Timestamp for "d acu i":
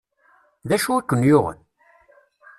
0.67-1.01